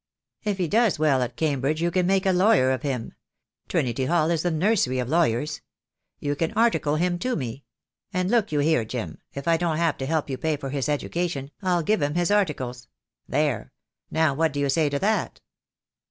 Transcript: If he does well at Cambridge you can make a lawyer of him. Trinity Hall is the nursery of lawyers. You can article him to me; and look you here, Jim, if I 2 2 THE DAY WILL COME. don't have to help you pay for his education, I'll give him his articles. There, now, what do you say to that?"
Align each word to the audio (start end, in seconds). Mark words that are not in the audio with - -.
If 0.43 0.57
he 0.57 0.67
does 0.67 0.97
well 0.97 1.21
at 1.21 1.35
Cambridge 1.35 1.79
you 1.79 1.91
can 1.91 2.07
make 2.07 2.25
a 2.25 2.31
lawyer 2.31 2.71
of 2.71 2.81
him. 2.81 3.13
Trinity 3.69 4.05
Hall 4.05 4.31
is 4.31 4.41
the 4.41 4.49
nursery 4.49 4.97
of 4.97 5.07
lawyers. 5.07 5.61
You 6.19 6.35
can 6.35 6.51
article 6.53 6.95
him 6.95 7.19
to 7.19 7.35
me; 7.35 7.65
and 8.11 8.31
look 8.31 8.51
you 8.51 8.61
here, 8.61 8.83
Jim, 8.83 9.19
if 9.35 9.47
I 9.47 9.57
2 9.57 9.57
2 9.57 9.57
THE 9.57 9.57
DAY 9.57 9.57
WILL 9.57 9.57
COME. 9.59 9.59
don't 9.59 9.77
have 9.77 9.97
to 9.99 10.05
help 10.07 10.29
you 10.31 10.37
pay 10.39 10.57
for 10.57 10.69
his 10.71 10.89
education, 10.89 11.51
I'll 11.61 11.83
give 11.83 12.01
him 12.01 12.15
his 12.15 12.31
articles. 12.31 12.87
There, 13.27 13.73
now, 14.09 14.33
what 14.33 14.53
do 14.53 14.59
you 14.59 14.69
say 14.69 14.89
to 14.89 14.97
that?" 14.97 15.39